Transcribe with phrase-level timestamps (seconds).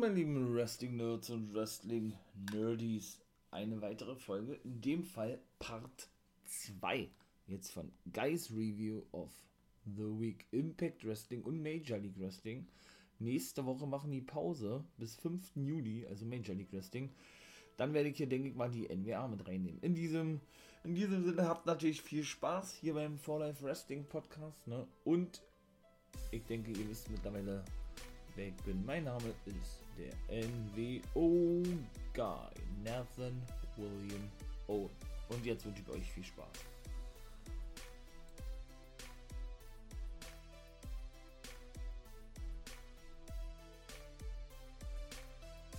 [0.00, 3.20] meine lieben Wrestling-Nerds und Wrestling-Nerdies.
[3.50, 6.08] Eine weitere Folge, in dem Fall Part
[6.46, 7.06] 2.
[7.46, 9.30] Jetzt von Guys Review of
[9.84, 10.46] the Week.
[10.52, 12.66] Impact Wrestling und Major League Wrestling.
[13.18, 15.56] Nächste Woche machen die Pause bis 5.
[15.56, 17.10] Juli, also Major League Wrestling.
[17.76, 19.82] Dann werde ich hier, denke ich mal, die NWA mit reinnehmen.
[19.82, 20.40] In diesem,
[20.82, 24.66] in diesem Sinne habt natürlich viel Spaß hier beim For Life Wrestling Podcast.
[24.66, 24.86] Ne?
[25.04, 25.42] Und
[26.30, 27.62] ich denke, ihr wisst mittlerweile,
[28.34, 28.82] wer ich bin.
[28.86, 30.12] Mein Name ist der
[30.44, 31.62] NWO
[32.14, 32.50] Guy,
[32.84, 33.42] Nathan
[33.76, 34.30] William
[34.66, 34.90] Owen.
[35.28, 36.48] Und jetzt wünsche ich euch viel Spaß.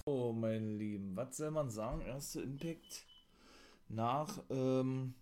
[0.06, 2.02] Oh, meine Lieben, was soll man sagen?
[2.02, 3.06] Erster Impact
[3.88, 5.14] nach ähm,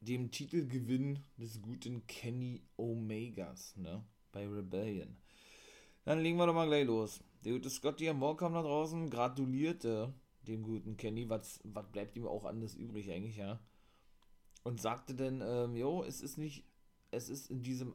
[0.00, 5.16] dem Titelgewinn des guten Kenny Omegas ne, bei Rebellion.
[6.04, 7.20] Dann legen wir doch mal gleich los.
[7.44, 10.12] Der gute Scotty am Walk kam da draußen, gratulierte
[10.46, 13.58] dem guten Kenny, was, was bleibt ihm auch anders übrig eigentlich, ja.
[14.62, 16.64] Und sagte dann, ähm, jo, es ist nicht,
[17.10, 17.94] es ist in diesem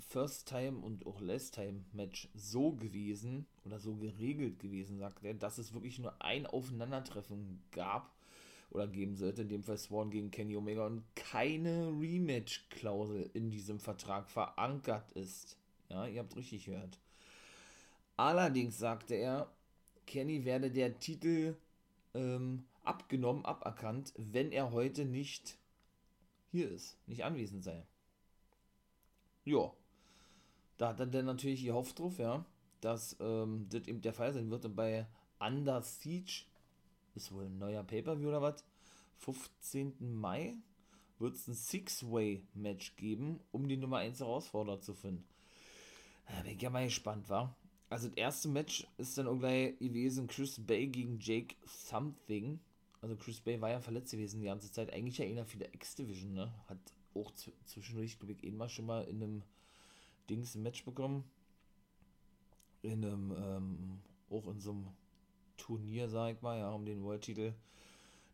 [0.00, 5.34] First Time und auch Last Time Match so gewesen oder so geregelt gewesen, sagt er,
[5.34, 8.14] dass es wirklich nur ein Aufeinandertreffen gab
[8.70, 13.80] oder geben sollte, in dem Fall Swan gegen Kenny Omega und keine Rematch-Klausel in diesem
[13.80, 15.56] Vertrag verankert ist.
[15.88, 16.98] Ja, ihr habt richtig gehört.
[18.18, 19.48] Allerdings sagte er,
[20.04, 21.56] Kenny werde der Titel
[22.14, 25.56] ähm, abgenommen, aberkannt, wenn er heute nicht
[26.50, 27.86] hier ist, nicht anwesend sei.
[29.44, 29.72] Ja,
[30.78, 32.44] da hat er dann natürlich gehofft drauf, ja,
[32.80, 34.64] dass ähm, das eben der Fall sein wird.
[34.64, 35.06] Und bei
[35.38, 36.42] Under Siege,
[37.14, 38.64] ist wohl ein neuer Pay-Per-View oder was,
[39.18, 39.94] 15.
[40.00, 40.56] Mai
[41.20, 45.24] wird es ein Six-Way-Match geben, um die Nummer 1 Herausforderer zu finden.
[46.26, 47.54] Da bin ich ja mal gespannt, war.
[47.90, 52.60] Also das erste Match ist dann auch gleich gewesen Chris Bay gegen Jake Something.
[53.00, 54.92] Also Chris Bay war ja verletzt gewesen die ganze Zeit.
[54.92, 56.52] Eigentlich ja einer für die X-Division, ne?
[56.68, 56.78] Hat
[57.14, 57.32] auch
[57.64, 59.42] zwischendurch, glaube ich, eh mal schon mal in einem
[60.28, 61.24] Dings ein Match bekommen.
[62.82, 64.00] In einem, ähm,
[64.30, 64.88] auch in so einem
[65.56, 67.54] Turnier, sag ich mal, ja, um den World-Titel.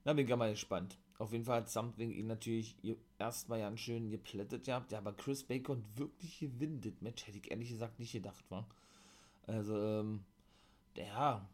[0.05, 0.99] Na, bin ich mal gespannt.
[1.19, 2.77] Auf jeden Fall hat Something ihn natürlich
[3.19, 4.91] erstmal ganz schön geplättet gehabt.
[4.93, 7.27] Ja, aber Chris Bay konnte wirklich gewinnen, das Match.
[7.27, 8.67] Hätte ich ehrlich gesagt nicht gedacht, war.
[9.47, 10.25] Also, ähm,
[10.97, 11.47] der,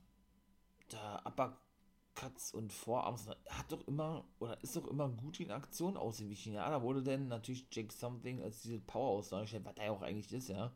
[0.93, 6.55] der Uppercuts und Vorarms hat doch immer, oder ist doch immer gut in Aktion ausgewichen,
[6.55, 6.69] ja.
[6.71, 10.49] Da wurde dann natürlich Jake Something als diese Power dargestellt, was er auch eigentlich ist,
[10.49, 10.73] ja.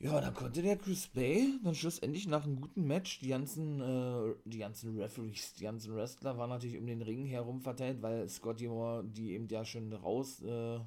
[0.00, 4.34] Ja, dann konnte der Chris Bay dann schlussendlich nach einem guten Match die ganzen, äh,
[4.44, 8.68] die ganzen Referees, die ganzen Wrestler waren natürlich um den Ring herum verteilt, weil Scotty
[8.68, 10.78] Moore die eben ja schon raus äh,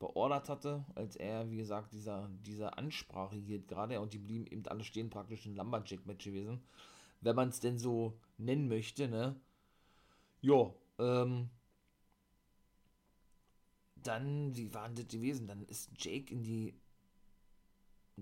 [0.00, 4.66] beordert hatte, als er, wie gesagt, dieser, dieser Ansprache hielt gerade und die blieben eben
[4.66, 6.60] alle stehen, praktisch ein Lumberjack-Match gewesen,
[7.20, 9.36] wenn man es denn so nennen möchte, ne?
[10.40, 11.50] Ja, ähm,
[13.96, 15.46] dann, wie waren das gewesen?
[15.46, 16.74] Dann ist Jake in die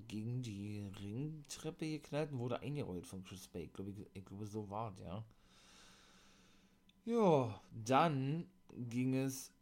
[0.06, 3.64] gegen die Ringtreppe geknallt und wurde eingerollt von Chris Bay.
[3.64, 5.24] Ich glaube, ich, ich glaube so war es, ja.
[7.04, 8.46] Ja, dann
[8.76, 9.52] ging es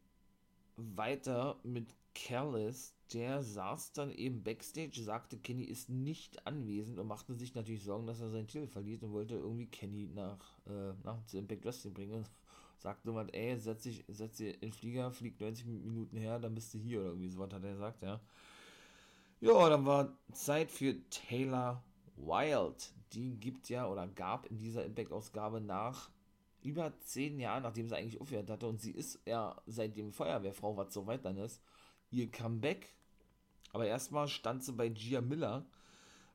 [0.77, 1.95] weiter mit
[2.25, 7.85] Callis, der saß dann eben backstage, sagte, Kenny ist nicht anwesend und machte sich natürlich
[7.85, 11.65] Sorgen, dass er seinen Titel verliert und wollte irgendwie Kenny nach, äh, nach zu Impact
[11.65, 12.31] Wrestling bringen und
[12.79, 16.55] sagte mal, ey, setz dich, setz dich in den Flieger, flieg 90 Minuten her, dann
[16.55, 18.21] bist du hier oder irgendwie sowas hat er gesagt, ja.
[19.41, 21.83] Ja, dann war Zeit für Taylor
[22.17, 22.95] Wild.
[23.13, 26.11] Die gibt ja oder gab in dieser Impact-Ausgabe nach
[26.63, 30.93] über zehn Jahren, nachdem sie eigentlich aufgehört hatte und sie ist ja seitdem Feuerwehrfrau, was
[30.93, 31.61] so weit dann ist,
[32.17, 32.93] ihr Comeback.
[33.73, 35.67] Aber erstmal stand sie bei Gia Miller,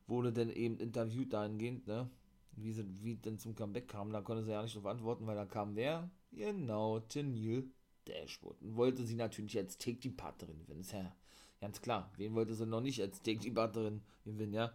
[0.07, 2.09] wurde dann eben interviewt dahingehend, ne?
[2.53, 4.11] Wie sie wie denn zum Comeback kam.
[4.11, 6.09] Da konnte sie ja nicht darauf antworten, weil da kam wer?
[6.31, 7.71] Genau, Tenil
[8.05, 8.61] Dashwood.
[8.61, 10.81] Und wollte sie natürlich als Take-Team-Partnerin gewinnen.
[10.81, 11.15] Ist ja
[11.61, 12.11] ganz klar.
[12.17, 14.73] Wen wollte sie noch nicht als Take-Team-Partnerin gewinnen, ja?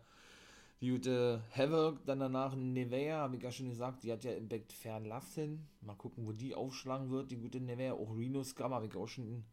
[0.81, 4.73] Die gute Havoc, dann danach Nevea, habe ich ja schon gesagt, die hat ja Impact
[4.73, 5.67] verlassen.
[5.81, 7.95] Mal gucken, wo die aufschlagen wird, die gute Nevea.
[7.95, 9.45] Auch Reno Scum habe ich auch schon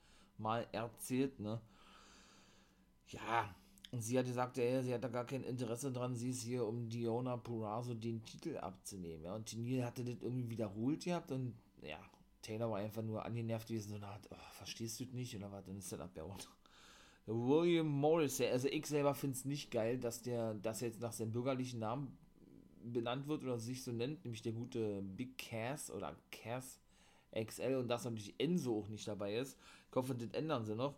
[0.43, 1.59] mal erzählt, ne?
[3.07, 3.55] Ja,
[3.91, 6.65] und sie hat gesagt, ja, sie hat da gar kein Interesse dran, sie ist hier,
[6.65, 9.23] um Diona Purazo den Titel abzunehmen.
[9.23, 11.99] Ja, und Tenil hatte das irgendwie wiederholt gehabt und ja,
[12.41, 15.65] Taylor war einfach nur angenervt gewesen, eine Art, oh, verstehst du das nicht oder was?
[15.65, 16.37] Dann ist das abgehauen.
[17.25, 21.13] William Morris, also ich selber finde es nicht geil, dass der, dass er jetzt nach
[21.13, 22.17] seinem bürgerlichen Namen
[22.83, 26.79] benannt wird oder sich so nennt, nämlich der gute Big Cass oder Cass
[27.33, 29.57] XL und dass natürlich Enzo auch nicht dabei ist.
[29.89, 30.95] Ich hoffe, das ändern sie noch.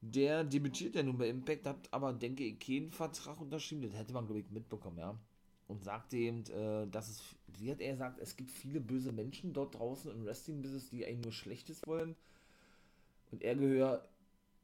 [0.00, 3.82] der debütiert ja nun bei Impact, hat aber, denke ich, keinen Vertrag unterschrieben.
[3.82, 5.18] Das hätte man, glaube ich, mitbekommen, ja.
[5.68, 9.52] Und sagte eben, äh, dass es, wie hat er gesagt, es gibt viele böse Menschen
[9.52, 12.14] dort draußen im Wrestling-Business, die eigentlich nur Schlechtes wollen.
[13.30, 14.08] Und er gehört,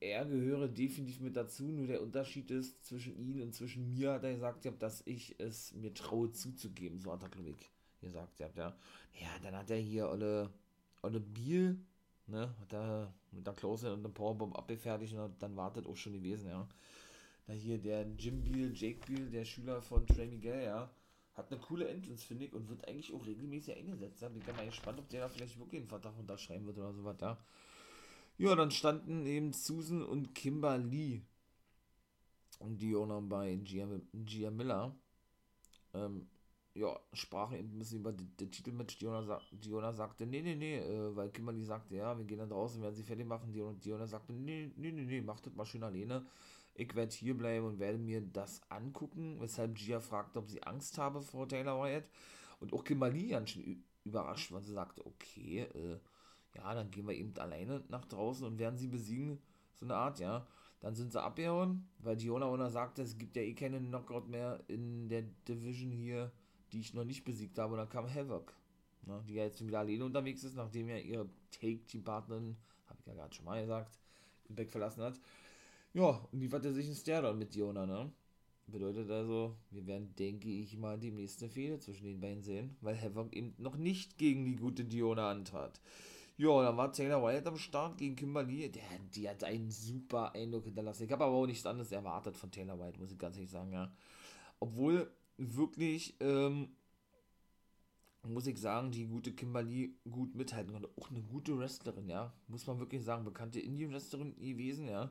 [0.00, 4.24] er gehöre definitiv mit dazu, nur der Unterschied ist zwischen ihm und zwischen mir, hat
[4.24, 8.48] er gesagt, dass ich es mir traue zuzugeben, so hat er, glaube ich, gesagt, ja.
[8.56, 10.50] Ja, dann hat er hier alle,
[11.02, 11.76] alle Bier,
[12.26, 16.48] ne, er mit der Klose und dem Powerbomb abgefertigt und dann wartet auch schon gewesen,
[16.48, 16.68] ja.
[17.46, 20.90] Da hier der Jim Beal, Jake Beal, der Schüler von Trey Miguel, ja,
[21.34, 24.22] hat eine coole Entrance, finde ich, und wird eigentlich auch regelmäßig eingesetzt.
[24.22, 24.28] Ja.
[24.28, 27.38] Bin mal gespannt, ob der da vielleicht wirklich einen Vertrag unterschreiben wird oder sowas, ja.
[28.38, 31.22] Ja, dann standen eben Susan und Kimberly
[32.58, 34.94] und Diona bei Gia, Gia Miller.
[35.94, 36.28] Ähm,
[36.74, 38.98] ja, sprachen eben ein bisschen über das Titelmatch.
[38.98, 42.80] Diona, Diona sagte, nee, nee, nee, äh, weil Kimberly sagte, ja, wir gehen dann draußen,
[42.82, 43.52] werden sie fertig machen.
[43.52, 46.24] Diona, Diona sagte, nee, nee, nee, nee, macht das mal schön alleine.
[46.74, 50.96] Ich werde hier bleiben und werde mir das angucken, weshalb Gia fragte, ob sie Angst
[50.96, 52.04] habe vor Taylor Wyatt.
[52.60, 55.98] Und auch Kimberly ganz schön überrascht, weil sie sagte, okay, äh,
[56.54, 59.38] ja, dann gehen wir eben alleine nach draußen und werden sie besiegen.
[59.74, 60.46] So eine Art, ja.
[60.80, 64.60] Dann sind sie abgehauen, weil Diona Ona sagte, es gibt ja eh keine Knockout mehr
[64.68, 66.32] in der Division hier,
[66.72, 67.74] die ich noch nicht besiegt habe.
[67.74, 68.52] Und dann kam Havoc,
[69.06, 73.14] ne, die ja jetzt wieder alleine unterwegs ist, nachdem ja ihre Take-Team-Partnerin, habe ich ja
[73.14, 73.98] gerade schon mal gesagt,
[74.48, 75.20] den Back verlassen hat.
[75.94, 78.10] Ja, und lieferte sich ein Stairdown mit Diona, ne?
[78.66, 83.00] Bedeutet also, wir werden, denke ich mal, demnächst eine Fehde zwischen den beiden sehen, weil
[83.00, 85.80] Havoc eben noch nicht gegen die gute Diona antrat.
[86.38, 88.70] Ja, dann war Taylor Wyatt am Start gegen Kimberly.
[88.70, 88.82] Der,
[89.14, 91.04] die hat einen super Eindruck hinterlassen.
[91.04, 93.72] Ich habe aber auch nichts anderes erwartet von Taylor Wyatt, muss ich ganz ehrlich sagen,
[93.72, 93.92] ja.
[94.58, 95.10] Obwohl
[95.56, 96.68] wirklich, ähm,
[98.24, 100.90] muss ich sagen, die gute Kimberly gut mithalten konnte.
[100.96, 102.32] Auch eine gute Wrestlerin, ja.
[102.48, 103.24] Muss man wirklich sagen.
[103.24, 105.10] Bekannte Indie-Wrestlerin gewesen, ja.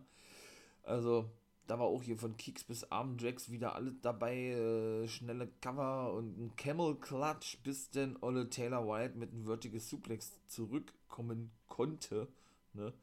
[0.84, 1.30] Also,
[1.68, 4.36] da war auch hier von Kicks bis Armdrags wieder alles dabei.
[4.52, 9.80] Äh, schnelle Cover und ein Camel Clutch, bis denn Olle Taylor White mit einem Vertical
[9.80, 12.28] Suplex zurückkommen konnte.
[12.74, 12.94] Ne?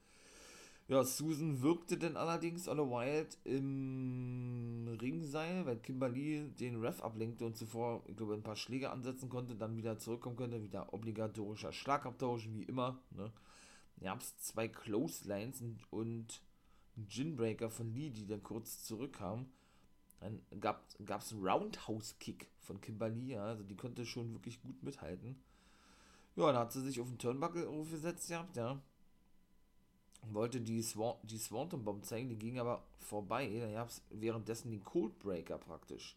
[0.89, 7.59] Ja, Susan wirkte denn allerdings Olle Wild im Ringseil, weil Kimberly den Ref ablenkte und
[7.59, 12.49] zuvor, ich glaube, ein paar Schläge ansetzen konnte, dann wieder zurückkommen könnte, wieder obligatorischer Schlagabtausch,
[12.53, 13.03] wie immer.
[13.11, 13.31] Ne?
[14.01, 16.43] Gab es zwei Clotheslines und, und
[16.97, 19.45] Ginbreaker von Lee, die dann kurz zurückkam.
[20.21, 20.87] Dann gab
[21.21, 25.37] es einen Roundhouse-Kick von Kimberly, ja, also die konnte schon wirklich gut mithalten.
[26.35, 28.81] Ja, dann hat sie sich auf den Turnbuckle aufgesetzt gehabt, ja.
[30.33, 33.49] Wollte die, Swan die Swanton Bomb zeigen, die ging aber vorbei.
[33.61, 36.17] Dann gab es währenddessen den Coldbreaker praktisch.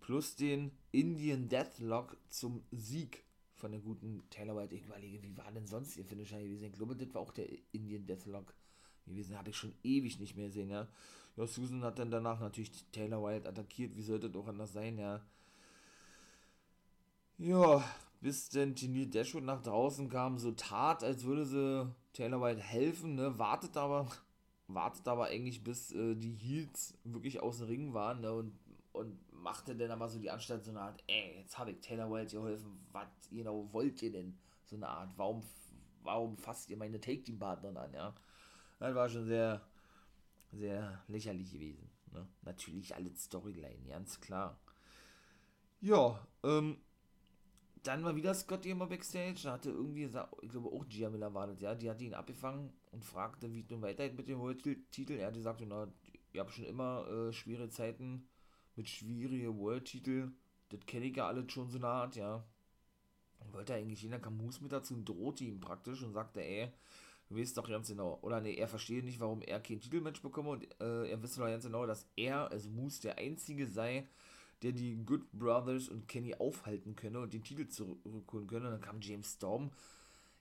[0.00, 3.24] Plus den Indian Deathlock zum Sieg
[3.54, 4.74] von der guten Taylor White.
[4.74, 6.66] Ich überlege, wie war denn sonst ihr Finisher gewesen?
[6.66, 8.54] Ich glaube, das war auch der Indian Deathlock
[9.06, 9.36] gewesen.
[9.36, 10.88] Habe ich schon ewig nicht mehr gesehen, ja.
[11.36, 13.96] Ja, Susan hat dann danach natürlich Taylor Wilde attackiert.
[13.96, 15.20] Wie sollte das auch anders sein, ja.
[17.38, 17.84] Ja,
[18.20, 23.14] bis dann Janine Dashwood nach draußen kam, so tat, als würde sie Taylor Wilde helfen,
[23.14, 24.08] ne, wartet aber,
[24.66, 28.58] wartet aber eigentlich bis äh, die Heels wirklich aus dem Ring waren, ne, und,
[28.90, 32.10] und machte dann aber so die Anstalt so eine Art, ey, jetzt habe ich Taylor
[32.10, 34.36] Wilde geholfen, was genau wollt ihr denn?
[34.64, 35.44] So eine Art, warum,
[36.02, 38.12] warum fasst ihr meine Take-Team-Partnerin an, ja?
[38.80, 39.64] Das war schon sehr,
[40.50, 41.88] sehr lächerlich gewesen.
[42.10, 42.26] Ne?
[42.42, 44.58] Natürlich alle Storyline, ganz klar.
[45.80, 46.80] Ja, ähm,
[47.82, 49.40] dann war wieder Scotty immer Backstage.
[49.44, 51.74] Da hatte irgendwie, ich glaube auch Gia Miller war das, ja.
[51.74, 55.14] Die hatte ihn abgefangen und fragte, wie es nun weitergeht mit dem World-Titel.
[55.14, 58.28] Er hat gesagt, ihr habt schon immer äh, schwere Zeiten
[58.76, 60.32] mit schwierigen World-Titel.
[60.70, 62.44] Das kenne ich ja alles schon so eine Art, ja.
[63.40, 66.72] Und wollte eigentlich jeder Camus mit dazu und drohte ihm praktisch und sagte, ey,
[67.28, 68.18] Du weißt doch ganz genau.
[68.22, 71.46] Oder nee, er versteht nicht, warum er kein Titelmatch bekomme und äh, er wisse doch
[71.46, 74.08] ganz genau, dass er, also Moose, der Einzige sei,
[74.62, 78.66] der die Good Brothers und Kenny aufhalten könne und den Titel zurückholen könne.
[78.66, 79.70] Und dann kam James Storm.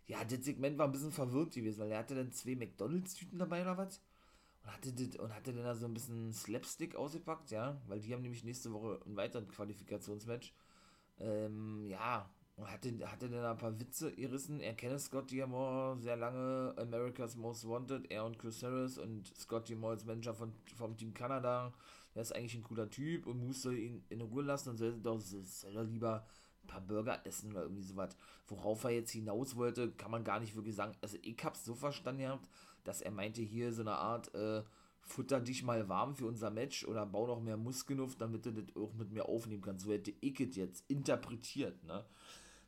[0.08, 3.62] Ja, das Segment war ein bisschen verwirrt gewesen, weil er hatte dann zwei McDonalds-Tüten dabei
[3.62, 4.02] oder was?
[4.64, 8.14] Und hatte, das, und hatte dann da so ein bisschen Slapstick ausgepackt, ja, weil die
[8.14, 10.54] haben nämlich nächste Woche ein weiteres Qualifikationsmatch.
[11.20, 14.60] Ähm, ja, und hatte, hatte dann ein paar Witze gerissen.
[14.62, 19.70] Er kenne Scott Diamore sehr lange, America's Most Wanted, er und Chris Harris und Scott
[19.70, 21.74] Diamore als Manager von, vom Team Kanada.
[22.18, 25.22] Der ist eigentlich ein cooler Typ und muss ihn in Ruhe lassen und soll, doch,
[25.22, 26.26] soll er lieber
[26.64, 28.18] ein paar Burger essen oder irgendwie sowas.
[28.48, 30.94] Worauf er jetzt hinaus wollte, kann man gar nicht wirklich sagen.
[31.00, 32.50] Also ich hab's so verstanden gehabt,
[32.84, 34.64] dass er meinte hier so eine Art, äh,
[35.02, 38.52] futter dich mal warm für unser Match oder bau noch mehr Muskeln auf, damit du
[38.52, 39.86] das auch mit mir aufnehmen kannst.
[39.86, 42.04] So hätte ich es jetzt interpretiert, ne?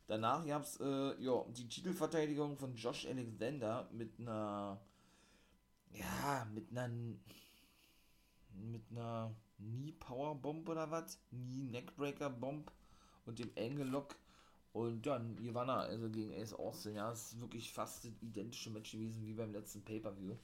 [0.06, 4.80] Danach gab es äh, ja, die Titelverteidigung von Josh Alexander mit einer
[5.92, 6.88] ja, mit einer,
[8.54, 11.18] mit einer Knee Power Bomb oder was?
[11.30, 12.70] Knee Neckbreaker Bomb
[13.26, 14.16] und dem Angle Lock
[14.72, 18.92] und dann Ivana, also gegen Ace Austin, ja, es ist wirklich fast das identische Match
[18.92, 20.36] gewesen wie beim letzten Pay-Per-View.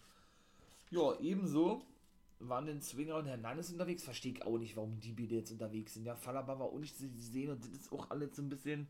[0.91, 1.83] Ja, ebenso
[2.41, 4.03] waren den Swinger und Hernandez unterwegs.
[4.03, 6.07] Verstehe ich auch nicht, warum die beide jetzt unterwegs sind.
[6.07, 8.89] Ja, Falaba war auch nicht zu sehen und das ist auch alles so ein bisschen.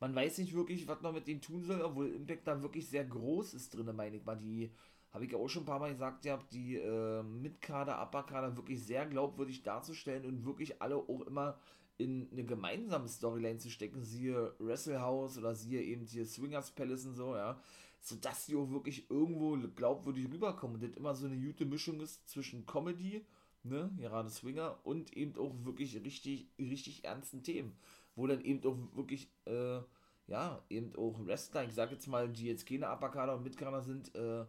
[0.00, 3.04] Man weiß nicht wirklich, was man mit denen tun soll, obwohl Impact da wirklich sehr
[3.04, 4.36] groß ist drin, meine ich mal.
[4.36, 4.70] Die,
[5.12, 8.82] habe ich ja auch schon ein paar Mal gesagt, ja, die äh, Mitkader, Upperkader wirklich
[8.82, 11.58] sehr glaubwürdig darzustellen und wirklich alle auch immer
[11.98, 17.06] in eine gemeinsame Storyline zu stecken, siehe Wrestle House oder siehe eben hier Swingers Palace
[17.06, 17.60] und so, ja,
[18.00, 20.76] sodass die auch wirklich irgendwo glaubwürdig rüberkommen.
[20.76, 23.24] Und das immer so eine gute Mischung ist zwischen Comedy,
[23.62, 27.76] ne, gerade Swinger und eben auch wirklich richtig, richtig ernsten Themen,
[28.16, 29.80] wo dann eben auch wirklich, äh,
[30.26, 34.14] ja, eben auch Wrestler, ich sag jetzt mal, die jetzt keine Upperkader und Mitkader sind,
[34.14, 34.46] äh,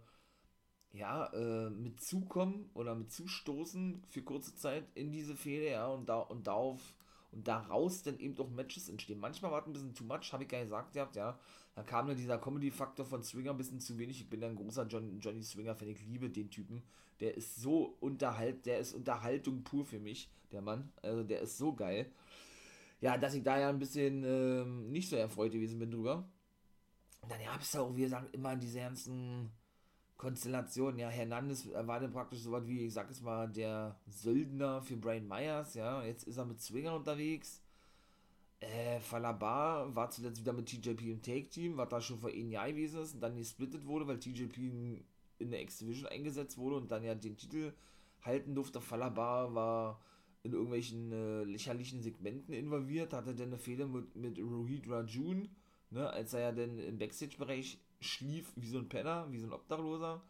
[0.93, 6.07] ja, äh, mit zukommen oder mit zustoßen für kurze Zeit in diese Fehde, ja, und
[6.07, 6.79] da und darauf
[7.31, 9.19] und daraus dann eben auch Matches entstehen.
[9.19, 11.37] Manchmal war es ein bisschen too much, habe ich gar gesagt gehabt, ja.
[11.75, 14.21] Da kam dann dieser Comedy-Faktor von Swinger ein bisschen zu wenig.
[14.21, 16.83] Ich bin ein großer John, Johnny Swinger-Fan, ich liebe den Typen.
[17.19, 20.91] Der ist so unterhalt, der ist Unterhaltung pur für mich, der Mann.
[21.01, 22.11] Also der ist so geil.
[23.01, 26.29] Ja, dass ich da ja ein bisschen ähm, nicht so erfreut gewesen bin drüber.
[27.21, 29.51] Und dann gab es ja auch, wie gesagt, immer diese ganzen
[30.17, 34.81] Konstellation, ja, Hernandez war dann praktisch so was wie, ich sag jetzt mal, der Söldner
[34.81, 37.61] für Brian Myers, ja, jetzt ist er mit Swinger unterwegs.
[38.59, 42.69] Äh, Falabar war zuletzt wieder mit TJP im Take-Team, was da schon vor einem Jahr
[42.69, 44.57] gewesen ist und dann gesplittet wurde, weil TJP
[45.39, 47.73] in, der X-Division eingesetzt wurde und dann ja den Titel
[48.21, 48.79] halten durfte.
[48.79, 49.99] Falabar war
[50.43, 55.49] in irgendwelchen äh, lächerlichen Segmenten involviert, hatte dann eine Fehler mit, mit Rohit Rajun,
[55.89, 59.53] ne, als er ja dann im Backstage-Bereich schlief wie so ein Penner, wie so ein
[59.53, 60.21] Obdachloser.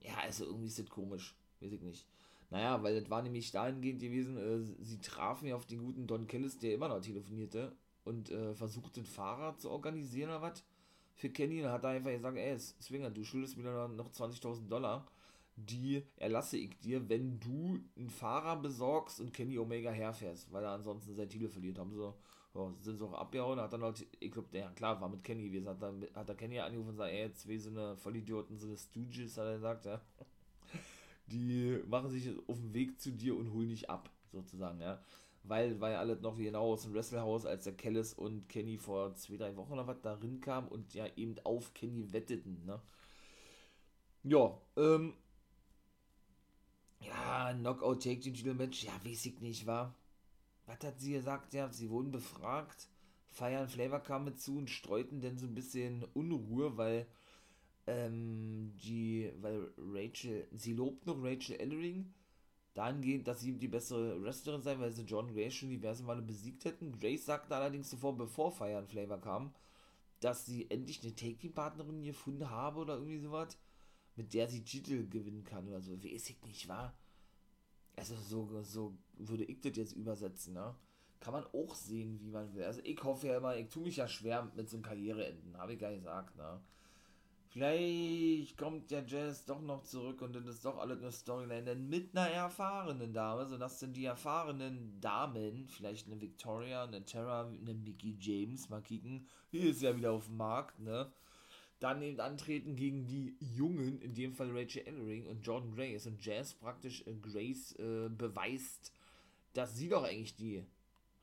[0.00, 1.34] Ja, also irgendwie ist das komisch.
[1.60, 2.06] Weiß ich nicht.
[2.50, 6.26] Naja, weil das war nämlich dahingehend gewesen, äh, sie trafen ja auf den guten Don
[6.26, 7.72] Kellis, der immer noch telefonierte
[8.04, 10.64] und äh, versuchte, ein Fahrrad zu organisieren oder was
[11.14, 11.62] für Kenny.
[11.62, 15.06] Dann hat er einfach gesagt, ey, Swinger, du schuldest mir noch 20.000 Dollar.
[15.56, 20.72] Die erlasse ich dir, wenn du einen Fahrer besorgst und Kenny Omega herfährst, weil er
[20.72, 21.78] ansonsten sein Titel verliert.
[21.78, 22.14] Haben so
[22.54, 25.44] ja, sind sie auch abgehauen, hat dann halt, ich glaube, der, klar, war mit Kenny
[25.48, 28.66] gewesen, hat, dann, hat er Kenny angerufen und gesagt, ey, zwei so eine Vollidioten, so
[28.66, 30.00] eine Stooges, hat er gesagt, ja.
[31.26, 35.00] Die machen sich auf den Weg zu dir und holen dich ab, sozusagen, ja.
[35.44, 39.14] Weil, weil alles noch wie genau aus dem Wrestlehaus, als der Kellis und Kenny vor
[39.16, 42.80] zwei, drei Wochen oder was darin kam und ja eben auf Kenny wetteten, ne.
[44.24, 45.14] Ja, ähm,
[47.00, 49.94] ja, Knockout Take den Titel Match, ja, weiß ich nicht, war
[50.66, 51.54] was hat sie gesagt?
[51.54, 52.88] Ja, sie wurden befragt.
[53.28, 57.06] Feiern Flavor kam mit zu und streuten dann so ein bisschen Unruhe, weil
[57.86, 62.12] ähm, die, weil Rachel, sie lobt noch Rachel Ellering
[62.74, 66.64] dahingehend, dass sie die bessere Wrestlerin sei, weil sie John Grace schon diverse Male besiegt
[66.64, 66.98] hätten.
[66.98, 69.54] Grace sagte allerdings zuvor, bevor Feiern Flavor kam,
[70.20, 73.58] dass sie endlich eine Take-Team-Partnerin gefunden habe oder irgendwie sowas,
[74.16, 76.02] mit der sie Titel gewinnen kann oder so.
[76.02, 76.94] Weiß ich nicht, war
[77.96, 80.74] also so, so würde ich das jetzt übersetzen, ne?
[81.20, 82.64] Kann man auch sehen, wie man will.
[82.64, 85.74] Also ich hoffe ja immer, ich tue mich ja schwer mit so einem Karriereenden, habe
[85.74, 86.60] ich gar gesagt, ne?
[87.52, 91.86] Vielleicht kommt der Jazz doch noch zurück und dann ist doch alles eine Storyline, denn
[91.86, 97.74] mit einer erfahrenen Dame, sodass dann die erfahrenen Damen, vielleicht eine Victoria, eine Terra, eine
[97.74, 101.12] Mickey James, mal kicken, die ist ja wieder auf dem Markt, ne?
[101.82, 106.06] Dann eben antreten gegen die Jungen, in dem Fall Rachel Ellering und Jordan Grace.
[106.06, 108.92] Und Jazz praktisch äh, Grace äh, beweist,
[109.52, 110.64] dass sie doch eigentlich die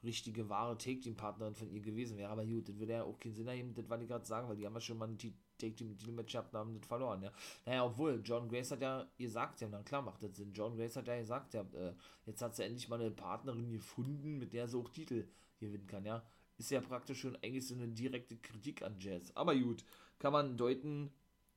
[0.04, 2.30] richtige, wahre Take-Team-Partnerin von ihr gewesen wäre.
[2.30, 4.56] Aber gut, das würde ja auch keinen Sinn ergeben, das wollte ich gerade sagen, weil
[4.56, 7.32] die haben ja schon mal ein Take-Team-Match gehabt und haben das verloren, ja.
[7.66, 10.54] Naja, obwohl, John Grace hat ja gesagt, ja, na klar macht das Sinn.
[10.54, 11.94] John Grace hat ja gesagt, ja, äh,
[12.26, 15.28] jetzt hat sie endlich mal eine Partnerin gefunden, mit der sie auch Titel
[15.60, 16.24] gewinnen kann, ja.
[16.60, 19.32] Ist ja praktisch schon eigentlich so eine direkte Kritik an Jazz.
[19.34, 19.86] Aber gut,
[20.20, 21.10] kann man deuten,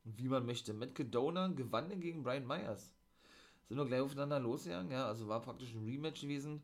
[0.04, 0.72] wie man möchte.
[0.72, 2.94] Matt Cadona gewann gegen Brian Myers.
[3.68, 6.62] Sind wir gleich aufeinander losgegangen, ja, also war praktisch ein Rematch gewesen.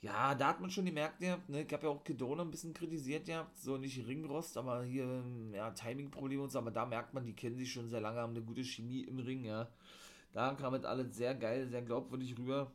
[0.00, 2.74] Ja, da hat man schon gemerkt, ja, ne, ich habe ja auch Kedona ein bisschen
[2.74, 7.24] kritisiert, ja, so nicht Ringrost, aber hier, ja, Timing-Probleme und so, aber da merkt man,
[7.24, 9.68] die kennen sich schon sehr lange, haben eine gute Chemie im Ring, ja.
[10.32, 12.70] Da kam mit alles sehr geil, sehr glaubwürdig rüber.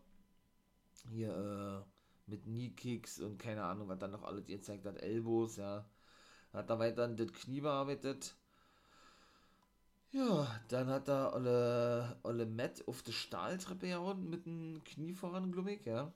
[1.12, 1.91] Hier, äh,
[2.28, 5.86] mit Knee-Kicks und keine Ahnung, was dann noch alles gezeigt hat, Elbows, ja.
[6.54, 8.36] Hat da weiter das Knie bearbeitet.
[10.12, 15.52] Ja, dann hat er alle, alle Matt auf die Stahltreppe gehauen mit dem Knie voran,
[15.52, 16.14] glaube ich, ja.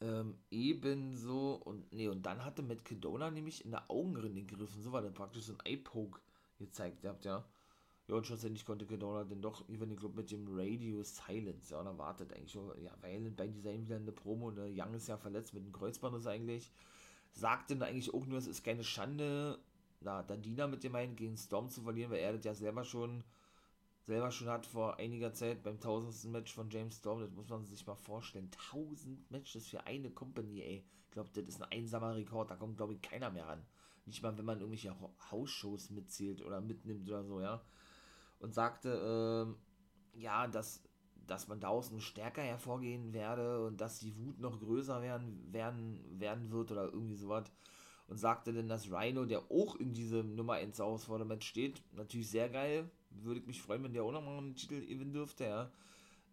[0.00, 4.92] Ähm, ebenso, und nee, und dann hatte Matt Kedona nämlich in der Augenrinne gegriffen, so
[4.92, 6.20] war der praktisch so ein Eye-Poke
[6.58, 7.44] gezeigt, ihr habt ja.
[8.06, 11.72] Ja, und schlussendlich konnte Kedora dann doch über den Club mit dem Radio Silence.
[11.72, 14.92] Ja, und dann wartet eigentlich schon, ja, weil bei Design wieder eine Promo, ne, Young
[14.94, 16.70] ist ja verletzt mit dem Kreuzband eigentlich.
[17.32, 19.58] Sagt dann eigentlich auch nur, es ist keine Schande,
[20.00, 23.24] na, Dandina mit dem einen gegen Storm zu verlieren, weil er das ja selber schon
[24.06, 27.64] selber schon hat vor einiger Zeit beim tausendsten Match von James Storm, das muss man
[27.64, 28.50] sich mal vorstellen.
[28.50, 30.84] Tausend Matches für eine Company, ey.
[31.06, 33.64] Ich glaube, das ist ein einsamer Rekord, da kommt, glaube ich, keiner mehr ran.
[34.04, 34.94] Nicht mal, wenn man irgendwelche
[35.30, 37.62] Hausshows mitzählt oder mitnimmt oder so, ja
[38.38, 39.56] und sagte,
[40.14, 40.82] äh, ja, dass,
[41.26, 46.00] dass man daraus noch stärker hervorgehen werde und dass die Wut noch größer werden, werden,
[46.20, 47.50] werden wird oder irgendwie sowas.
[48.06, 52.50] Und sagte dann, dass Rhino, der auch in diesem Nummer 1 Herausforderment steht, natürlich sehr
[52.50, 52.90] geil.
[53.10, 55.70] Würde ich mich freuen, wenn der auch nochmal einen Titel gewinnen dürfte, ja.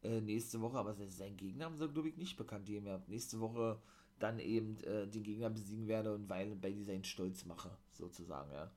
[0.03, 2.87] Äh, nächste Woche, aber sein Gegner haben sie, glaube ich, nicht bekannt gegeben.
[2.87, 3.01] Ja.
[3.07, 3.79] Nächste Woche
[4.19, 8.71] dann eben äh, den Gegner besiegen werde und weil bei Design stolz mache, sozusagen, ja.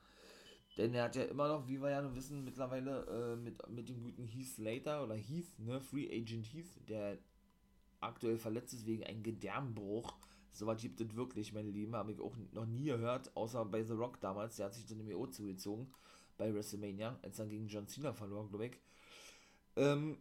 [0.76, 3.88] Denn er hat ja immer noch, wie wir ja nur wissen, mittlerweile äh, mit, mit
[3.88, 7.18] dem guten Heath Slater oder Heath, ne, Free Agent Heath, der
[8.00, 10.16] aktuell verletzt ist wegen einem Gedärmbruch.
[10.50, 13.94] Soweit gibt es wirklich, meine Lieben, habe ich auch noch nie gehört, außer bei The
[13.94, 15.92] Rock damals, der hat sich dann im EO zugezogen
[16.36, 18.78] bei WrestleMania, als er gegen John Cena verloren, glaube ich.
[19.76, 20.18] Ähm,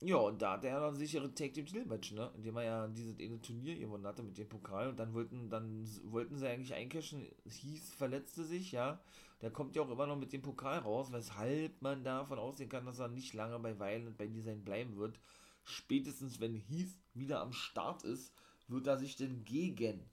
[0.00, 2.30] ja, und da hat er noch sichere Take Team Titelmatch, ne?
[2.36, 6.36] Indem er ja dieses Turnier gewonnen hatte mit dem Pokal und dann wollten, dann wollten
[6.38, 7.26] sie eigentlich eincashen.
[7.44, 9.00] Hieß verletzte sich, ja.
[9.42, 12.86] Der kommt ja auch immer noch mit dem Pokal raus, weshalb man davon ausgehen kann,
[12.86, 15.18] dass er nicht lange bei und bei Design bleiben wird.
[15.64, 18.32] Spätestens wenn Heath wieder am Start ist,
[18.68, 20.08] wird er sich denn gegen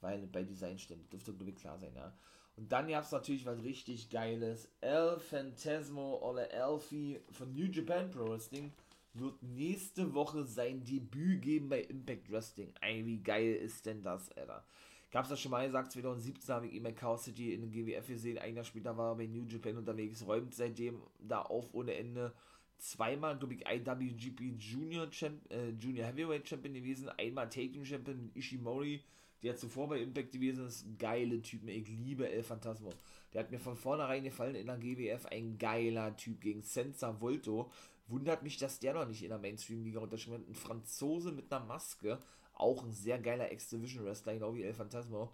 [0.00, 1.08] Weilen bei Design stellen.
[1.10, 2.16] Dürfte glaube ich klar sein, ja.
[2.56, 4.68] Und dann gab es natürlich was richtig Geiles.
[4.80, 8.72] El Phantasmo oder Elfie von New Japan Pro Wrestling
[9.14, 12.72] wird nächste Woche sein Debüt geben bei Impact Wrestling.
[12.80, 14.64] Ey, wie geil ist denn das, Alter?
[15.10, 18.06] Gab's das schon mal gesagt, 2017 habe ich ihn bei Chaos City in den GWF
[18.06, 21.94] gesehen, ein Jahr später war er bei New Japan unterwegs, räumt seitdem da auf ohne
[21.94, 22.32] Ende.
[22.78, 28.36] Zweimal, glaube ich, IWGP Junior, Champ, äh, Junior Heavyweight Champion gewesen, einmal Taking Champion mit
[28.36, 29.02] Ishimori,
[29.42, 30.86] der zuvor bei Impact gewesen ist.
[30.98, 32.90] Geile Typen, ich liebe El Phantasmo.
[33.32, 37.70] Der hat mir von vornherein gefallen in der GWF, ein geiler Typ gegen Senza Volto.
[38.10, 40.48] Wundert mich, dass der noch nicht in der Mainstream-Liga unterschrieben hat.
[40.48, 42.18] Ein Franzose mit einer Maske.
[42.54, 45.32] Auch ein sehr geiler X-Division-Wrestler, genau wie El Phantasmo.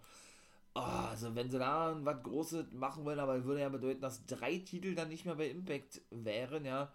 [0.75, 4.59] Oh, also wenn sie da was Großes machen wollen, aber würde ja bedeuten, dass drei
[4.59, 6.93] Titel dann nicht mehr bei Impact wären, ja.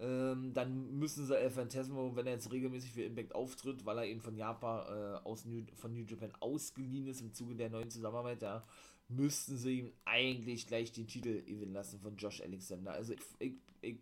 [0.00, 4.06] Ähm, dann müssen sie El Phantasmo, wenn er jetzt regelmäßig für Impact auftritt, weil er
[4.06, 7.90] eben von Japan, äh, aus New, von New Japan ausgeliehen ist im Zuge der neuen
[7.90, 8.64] Zusammenarbeit, ja,
[9.08, 12.92] müssten sie ihm eigentlich gleich den Titel gewinnen lassen von Josh Alexander.
[12.92, 14.00] Also ich, ich, ich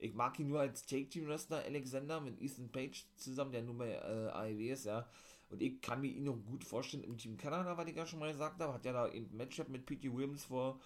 [0.00, 4.30] ich mag ihn nur als Take-Team-Wrestler Alexander mit Ethan Page zusammen, der nur bei äh,
[4.30, 5.08] AEW ist, ja.
[5.50, 8.20] Und ich kann mir ihn noch gut vorstellen im Team Kanada, was ich ja schon
[8.20, 8.72] mal gesagt habe.
[8.72, 10.12] Hat ja da eben Matchup mit P.T.
[10.12, 10.80] Williams vor,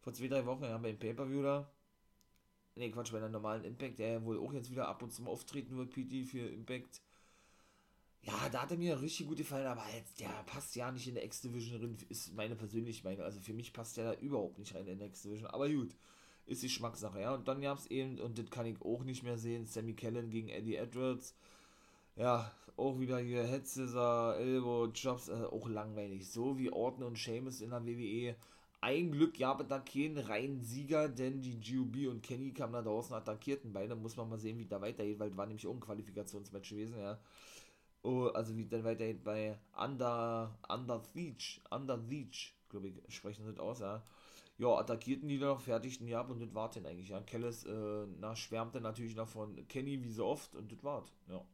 [0.00, 1.70] vor zwei, drei Wochen, ja, beim Pay-Per-View da.
[2.78, 5.76] Ne, Quatsch, bei der normalen Impact, der wohl auch jetzt wieder ab und zu auftreten
[5.76, 7.00] wird, PT für Impact.
[8.22, 11.14] Ja, da hat er mir richtig gut gefallen, aber jetzt, der passt ja nicht in
[11.14, 13.24] der X-Division drin, ist meine persönliche Meinung.
[13.24, 15.48] Also für mich passt der da überhaupt nicht rein in der X-Division.
[15.50, 15.94] Aber gut,
[16.48, 17.34] ist die Schmackssache, ja.
[17.34, 20.30] Und dann gab es eben, und das kann ich auch nicht mehr sehen, Sammy Kellen
[20.30, 21.34] gegen Eddie Edwards.
[22.16, 26.28] Ja, auch wieder hier Head Scissor, Elbow, Jobs, äh, auch langweilig.
[26.30, 28.34] So wie Orton und Seamus in der WWE.
[28.80, 32.82] Ein Glück gab es da keinen reinen Sieger, denn die GOB und Kenny kamen da
[32.82, 33.96] draußen, attackierten beide.
[33.96, 36.98] Muss man mal sehen, wie da weitergeht, weil es war nämlich auch ein Qualifikationsmatch gewesen,
[36.98, 37.18] ja.
[38.02, 43.50] Oh, also wie dann weitergeht bei Under, Under Siege, Under Siege, glaube ich, sprechen sie
[43.50, 44.02] das aus, ja
[44.58, 47.10] ja, attackierten die noch, fertigten die ab und das war dann eigentlich.
[47.10, 47.20] Ja.
[47.20, 51.44] Kellis äh, schwärmte natürlich noch von Kenny wie so oft und das war ja.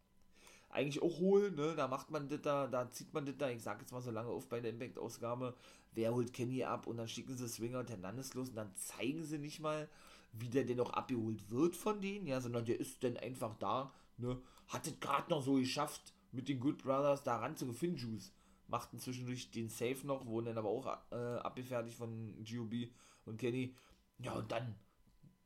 [0.71, 1.75] Eigentlich auch holen, ne?
[1.77, 4.11] Da macht man das da, da zieht man das da, ich sag jetzt mal so
[4.11, 5.55] lange auf bei der Impact-Ausgabe,
[5.93, 9.23] wer holt Kenny ab und dann schicken sie Swinger und Hernandez los und dann zeigen
[9.23, 9.89] sie nicht mal,
[10.33, 13.93] wie der denn noch abgeholt wird von denen, ja, sondern der ist dann einfach da,
[14.17, 14.41] ne?
[14.67, 18.33] Hat es gerade noch so geschafft, mit den Good Brothers da ran zu Finjuice
[18.69, 22.89] machten zwischendurch den Safe noch, wurden dann aber auch äh, abgefertigt von GOB
[23.27, 23.75] und Kenny.
[24.19, 24.75] Ja, und dann,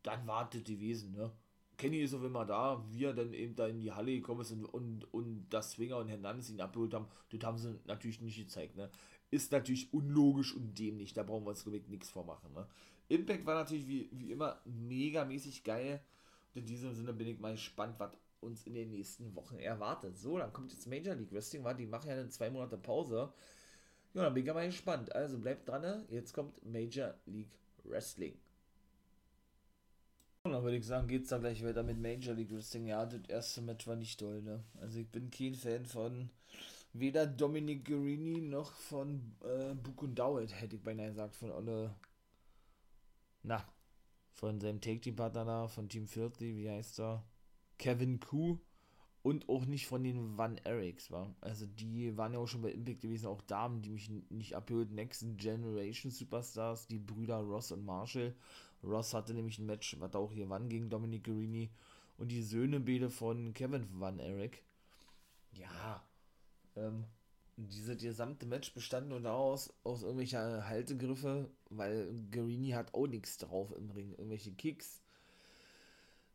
[0.03, 1.33] dann wartet die Wesen, ne?
[1.77, 4.51] Kenny ist auf immer da, wie er dann eben da in die Halle gekommen ist
[4.51, 8.37] und, und, und das Swinger und Hernandez ihn abgeholt haben, das haben sie natürlich nicht
[8.37, 8.91] gezeigt, ne?
[9.31, 12.67] Ist natürlich unlogisch und dämlich, da brauchen wir uns, glaube ich, nichts vormachen, ne?
[13.09, 16.03] Impact war natürlich wie, wie immer megamäßig geil.
[16.55, 20.18] Und in diesem Sinne bin ich mal gespannt, was uns in den nächsten Wochen erwartet.
[20.18, 23.33] So, dann kommt jetzt Major League Wrestling, war die machen ja eine zwei Monate Pause.
[24.14, 25.14] Ja, dann bin ich mal gespannt.
[25.14, 26.07] Also bleibt dran, ne?
[26.11, 28.38] jetzt kommt Major League Wrestling.
[30.44, 32.87] Und dann würde ich sagen, geht's da gleich weiter mit Major League Wrestling.
[32.87, 34.64] Ja, das erste Match war nicht toll, ne?
[34.81, 36.31] Also ich bin kein Fan von
[36.92, 41.94] weder Dominic Guerini noch von äh, Bukundawit, hätte ich beinahe gesagt, von alle.
[43.42, 43.64] Na,
[44.33, 47.24] von seinem Take-Team-Partner da, von Team Filthy, wie heißt er?
[47.79, 48.59] Kevin Koo
[49.23, 51.35] und auch nicht von den Van Erics, war.
[51.41, 54.91] Also die waren ja auch schon bei Impact gewesen, auch Damen, die mich nicht abhört.
[54.91, 58.35] Next Generation Superstars, die Brüder Ross und Marshall.
[58.83, 61.71] Ross hatte nämlich ein Match, was auch hier wann gegen Dominic Guerini
[62.17, 64.62] und die Söhne von Kevin Van Eric.
[65.53, 66.03] Ja,
[66.77, 67.05] ähm,
[67.57, 73.73] diese gesamte Match bestand nur daraus, aus irgendwelcher Haltegriffe, weil Guerini hat auch nichts drauf
[73.77, 74.12] im Ring.
[74.12, 75.03] Irgendwelche Kicks.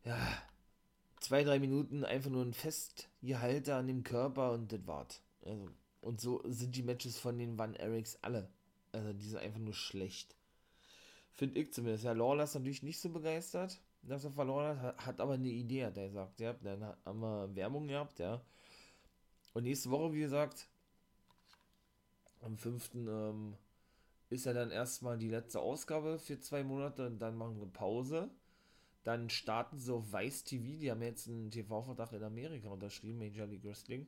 [0.03, 0.17] Ja,
[1.23, 5.21] zwei, drei Minuten einfach nur ein Festgehalte an dem Körper und das war's.
[5.45, 5.69] Also,
[6.01, 8.49] und so sind die Matches von den Van Erics alle.
[8.91, 10.35] Also die sind einfach nur schlecht.
[11.31, 12.03] Finde ich zumindest.
[12.03, 15.85] Ja, Lawler ist natürlich nicht so begeistert, dass er verloren hat, hat aber eine Idee,
[15.85, 16.39] hat er gesagt.
[16.39, 18.41] Ja, dann haben wir Werbung gehabt, ja.
[19.53, 20.67] Und nächste Woche, wie gesagt,
[22.41, 22.95] am 5.
[22.95, 23.55] Ähm,
[24.29, 28.29] ist ja dann erstmal die letzte Ausgabe für zwei Monate und dann machen wir Pause.
[29.03, 33.65] Dann starten auf Weiß TV, die haben jetzt einen TV-Vertrag in Amerika unterschrieben, Major League
[33.65, 34.07] Wrestling.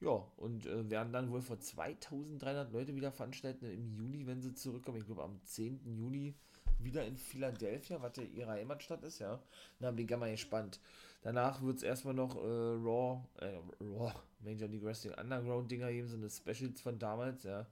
[0.00, 4.54] Ja, und äh, werden dann wohl vor 2300 Leute wieder veranstalten im Juli, wenn sie
[4.54, 4.98] zurückkommen.
[4.98, 5.96] Ich glaube, am 10.
[5.96, 6.34] Juli
[6.80, 9.40] wieder in Philadelphia, was ja ihre Heimatstadt ist, ja.
[9.78, 10.80] Da bin ich mal gespannt.
[11.22, 16.16] Danach wird es erstmal noch äh, Raw, äh, Raw, Major League Wrestling Underground-Dinger geben, so
[16.16, 17.66] eine Specials von damals, ja.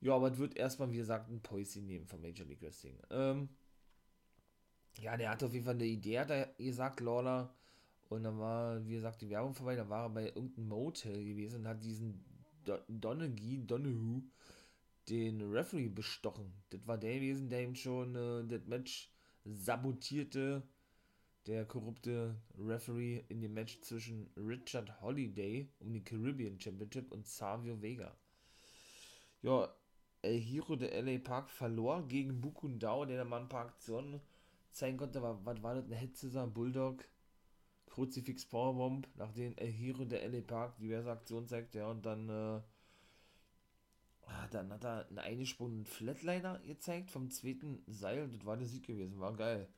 [0.00, 2.96] Ja, aber es wird erstmal, wie gesagt, ein Poissy nehmen von Major League Wrestling.
[3.10, 3.48] Ähm,
[5.00, 7.54] ja, der hat auf jeden Fall eine Idee, hat er gesagt, Lawler.
[8.08, 9.76] Und dann war, wie gesagt, die Werbung vorbei.
[9.76, 12.24] Da war er bei irgendeinem Motel gewesen und hat diesen
[12.64, 14.22] Do Donaghy, Donahue,
[15.08, 16.52] den Referee bestochen.
[16.70, 19.10] Das war der gewesen, der ihm schon äh, das Match
[19.44, 20.62] sabotierte.
[21.46, 27.80] Der korrupte Referee in dem Match zwischen Richard Holiday um die Caribbean Championship und Savio
[27.80, 28.14] Vega.
[29.40, 29.72] Ja,
[30.20, 34.20] El Hiro de LA Park verlor gegen Bukundao, der mal ein paar Aktionen
[34.72, 37.04] zeigen konnte, war, was war das, eine Headschisser, Bulldog,
[37.86, 42.60] Kruzifix Powerbomb, nachdem El Hero der LA Park diverse Aktionen zeigt, ja, und dann, äh,
[44.26, 48.86] ah, dann hat er einen eingesprungenen Flatliner gezeigt vom zweiten Seil, das war der Sieg
[48.86, 49.68] gewesen, war geil.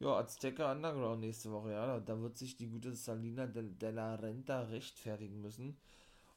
[0.00, 4.16] Ja, Azteca Underground nächste Woche, ja, da, wird sich die gute Salina de, de, la
[4.16, 5.76] Renta rechtfertigen müssen.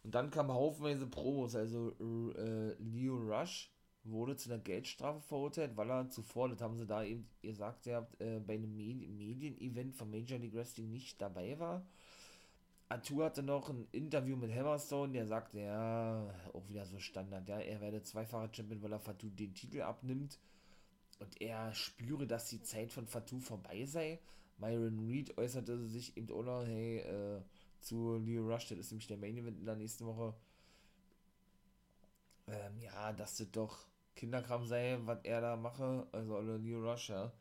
[0.03, 1.91] Und dann kam haufenweise Promos, also
[2.37, 3.69] äh, Leo Rush,
[4.09, 7.97] wurde zu einer Geldstrafe verurteilt, weil er zuvor, das haben sie da eben gesagt, ihr
[7.97, 11.85] habt äh, bei einem Medi Medien-Event von Major League Wrestling nicht dabei war.
[12.89, 17.59] Atu hatte noch ein Interview mit Hammerstone, der sagte, ja, auch wieder so Standard, ja,
[17.59, 20.39] er werde zweifacher Champion, weil er Fatu den Titel abnimmt
[21.19, 24.19] und er spüre, dass die Zeit von Fatu vorbei sei.
[24.57, 27.41] Myron Reed äußerte sich eben auch noch, hey, äh,
[27.81, 30.33] zu Leo Rush, das ist nämlich der Main Event in der nächsten Woche.
[32.47, 33.85] Ähm, ja, dass das doch
[34.17, 37.31] Kinderkram sei, was er da mache, also alle New Rush, ja.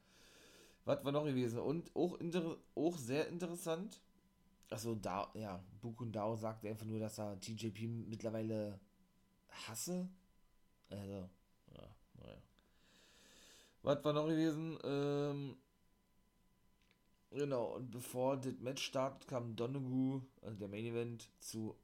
[0.85, 1.59] Was war noch gewesen?
[1.59, 4.01] Und auch, inter auch sehr interessant,
[4.71, 8.79] also da, ja, Bukun Dao sagt einfach nur, dass er TJP mittlerweile
[9.67, 10.09] hasse.
[10.91, 11.29] Also,
[11.75, 12.39] ja, naja.
[13.83, 14.79] Was war noch gewesen?
[14.85, 15.57] Ähm,
[17.31, 21.77] genau, und bevor das Match startet, kam Donoghue, also der Main Event, zu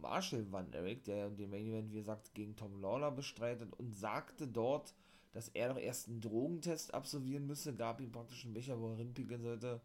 [0.00, 4.46] Marshall Van Eric, der den Main Event, wie gesagt, gegen Tom Lawler bestreitet und sagte
[4.46, 4.94] dort,
[5.32, 8.98] dass er doch erst einen Drogentest absolvieren müsse, gab ihm praktisch einen Becher, wo er
[8.98, 9.80] rinpickeln sollte,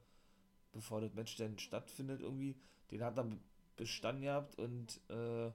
[0.71, 2.55] bevor das Match dann stattfindet irgendwie.
[2.91, 3.27] Den hat er
[3.75, 5.51] bestanden gehabt und äh,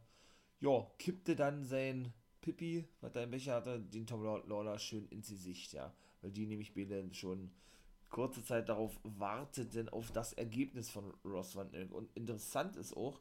[0.61, 5.29] ja, kippte dann sein Pippi, was er im Becher hatte, den Tom Lawler schön ins
[5.29, 5.95] Gesicht, ja.
[6.21, 7.51] Weil die nämlich beide schon
[8.09, 11.93] kurze Zeit darauf warteten, auf das Ergebnis von Ross Van Eric.
[11.93, 13.21] Und interessant ist auch,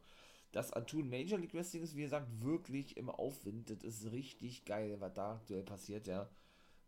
[0.54, 3.72] das Atun Major League Wrestling ist, wie gesagt, wirklich im Aufwind.
[3.72, 6.30] Das ist richtig geil, was da aktuell passiert, ja.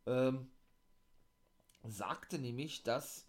[0.05, 0.47] Ähm,
[1.83, 3.27] sagte nämlich, dass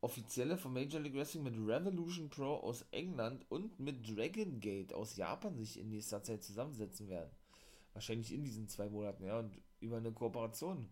[0.00, 5.16] Offizielle von Major League Wrestling mit Revolution Pro aus England und mit Dragon Gate aus
[5.16, 7.30] Japan sich in nächster Zeit zusammensetzen werden.
[7.92, 10.88] Wahrscheinlich in diesen zwei Monaten, ja, und über eine Kooperation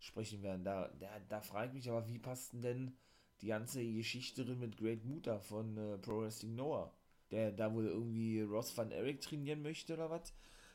[0.00, 0.64] sprechen werden.
[0.64, 2.96] Da, da, da frage ich mich aber, wie passt denn
[3.40, 6.92] die ganze Geschichte mit Great Muta von äh, Pro Wrestling Noah?
[7.32, 10.32] Der da wohl irgendwie Ross van Eric trainieren möchte oder was.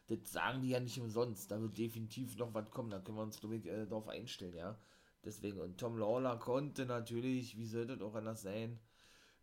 [0.08, 1.52] Das sagen die ja nicht umsonst.
[1.52, 2.90] Da wird definitiv noch was kommen.
[2.90, 4.78] Da können wir uns, ich, äh, darauf einstellen, ja.
[5.24, 8.80] Deswegen, und Tom Lawler konnte natürlich, wie sollte das auch anders sein,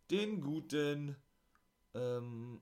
[0.09, 1.15] den guten
[1.93, 2.59] ähm,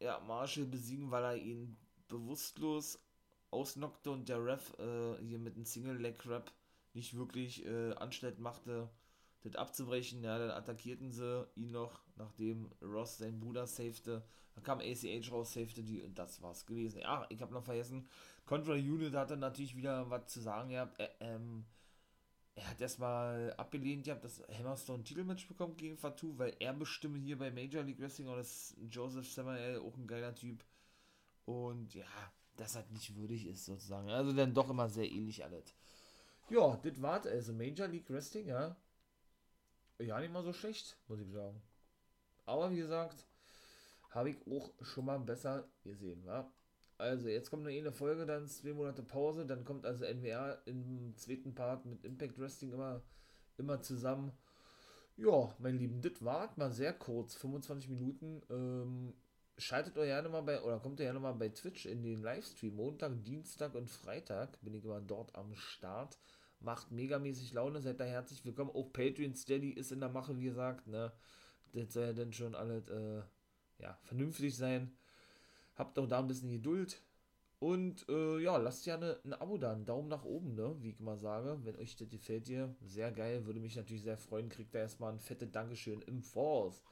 [0.00, 1.76] ja, Marshall besiegen, weil er ihn
[2.08, 3.00] bewusstlos
[3.50, 6.52] ausnockte und der Ref äh, hier mit einem Single-Leg-Rap
[6.94, 8.88] nicht wirklich äh, Anstalt machte
[9.46, 10.22] das abzubrechen.
[10.22, 14.22] Ja, dann attackierten sie ihn noch, nachdem Ross seinen Bruder safete.
[14.54, 17.00] Dann kam ACH raus, safete die und das war's gewesen.
[17.00, 18.08] Ja, ich habe noch vergessen,
[18.46, 20.98] Contra Unit hatte natürlich wieder was zu sagen gehabt.
[21.00, 21.64] Äh, ähm,
[22.54, 27.18] er hat erstmal abgelehnt, ihr habt das Hammerstone Titelmatch bekommen gegen Fatu, weil er bestimme
[27.18, 30.64] hier bei Major League Wrestling und das Joseph Samuel auch ein geiler Typ.
[31.44, 32.06] Und ja,
[32.56, 34.08] das halt nicht würdig ist sozusagen.
[34.08, 35.74] Also dann doch immer sehr ähnlich alles.
[36.48, 38.76] Ja, das war's also Major League Wrestling, ja.
[39.98, 41.62] Ja, nicht mal so schlecht, muss ich sagen.
[42.44, 43.26] Aber wie gesagt,
[44.10, 46.50] habe ich auch schon mal besser gesehen, wa?
[46.98, 51.14] Also, jetzt kommt noch eine Folge, dann zwei Monate Pause, dann kommt also NWR im
[51.16, 53.02] zweiten Part mit Impact Wrestling immer,
[53.58, 54.32] immer zusammen.
[55.16, 58.42] Ja, mein Lieben, das war mal sehr kurz, 25 Minuten.
[58.50, 59.14] Ähm,
[59.58, 62.76] schaltet euch gerne mal bei, oder kommt ihr gerne mal bei Twitch in den Livestream.
[62.76, 66.18] Montag, Dienstag und Freitag bin ich immer dort am Start.
[66.60, 68.70] Macht megamäßig Laune, seid da herzlich willkommen.
[68.70, 71.12] Auch Patreon Steady ist in der Mache, wie gesagt, ne.
[71.72, 73.22] Das soll ja dann schon alles, äh,
[73.78, 74.96] ja, vernünftig sein.
[75.74, 77.02] Habt auch da ein bisschen Geduld.
[77.58, 80.76] Und äh, ja, lasst ja ein Abo da, einen Daumen nach oben, ne?
[80.80, 81.58] Wie ich immer sage.
[81.62, 84.48] Wenn euch das gefällt hier, sehr geil, würde mich natürlich sehr freuen.
[84.48, 86.82] Kriegt da erstmal ein fettes Dankeschön im Voraus.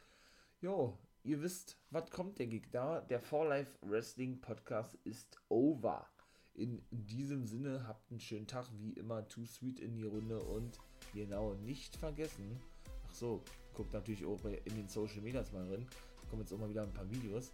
[0.61, 3.01] Jo, ihr wisst, was kommt der Gig da?
[3.01, 6.07] Der For Life Wrestling Podcast ist over.
[6.57, 10.79] In diesem Sinne, habt einen schönen Tag, wie immer, Too Sweet in die Runde und
[11.13, 12.61] genau, nicht vergessen.
[13.09, 15.87] Ach so, guckt natürlich auch in den Social Medias mal rein.
[16.17, 17.53] Da kommen jetzt auch mal wieder ein paar Videos.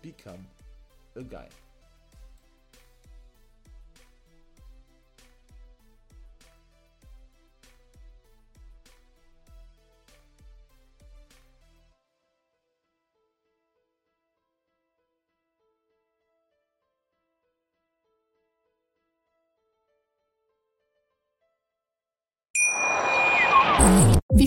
[0.00, 0.44] Become
[1.16, 1.48] a guy.